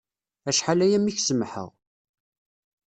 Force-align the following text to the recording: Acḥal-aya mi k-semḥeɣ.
Acḥal-aya 0.49 0.99
mi 0.99 1.11
k-semḥeɣ. 1.17 1.69